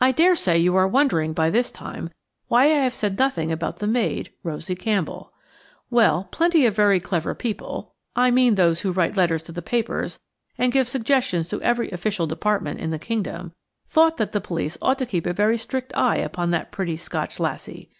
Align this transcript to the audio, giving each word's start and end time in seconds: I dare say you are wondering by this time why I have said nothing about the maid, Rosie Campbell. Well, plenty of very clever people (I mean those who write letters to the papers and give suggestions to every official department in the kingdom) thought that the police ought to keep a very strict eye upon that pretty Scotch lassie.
I 0.00 0.10
dare 0.10 0.34
say 0.34 0.56
you 0.58 0.74
are 0.76 0.88
wondering 0.88 1.34
by 1.34 1.50
this 1.50 1.70
time 1.70 2.08
why 2.46 2.62
I 2.64 2.78
have 2.82 2.94
said 2.94 3.18
nothing 3.18 3.52
about 3.52 3.76
the 3.78 3.86
maid, 3.86 4.32
Rosie 4.42 4.74
Campbell. 4.74 5.34
Well, 5.90 6.28
plenty 6.30 6.64
of 6.64 6.74
very 6.74 6.98
clever 6.98 7.34
people 7.34 7.92
(I 8.16 8.30
mean 8.30 8.54
those 8.54 8.80
who 8.80 8.90
write 8.90 9.18
letters 9.18 9.42
to 9.42 9.52
the 9.52 9.60
papers 9.60 10.18
and 10.56 10.72
give 10.72 10.88
suggestions 10.88 11.50
to 11.50 11.60
every 11.60 11.90
official 11.90 12.26
department 12.26 12.80
in 12.80 12.88
the 12.88 12.98
kingdom) 12.98 13.52
thought 13.86 14.16
that 14.16 14.32
the 14.32 14.40
police 14.40 14.78
ought 14.80 14.96
to 14.98 15.04
keep 15.04 15.26
a 15.26 15.34
very 15.34 15.58
strict 15.58 15.94
eye 15.94 16.16
upon 16.16 16.50
that 16.52 16.72
pretty 16.72 16.96
Scotch 16.96 17.38
lassie. 17.38 17.90